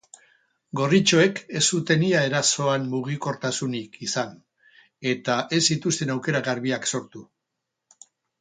[0.79, 4.33] Gorritxoek ez zuten ia erasoan mugikortasunik izan
[5.15, 7.27] eta ez zituzten aukera garbiak sortu.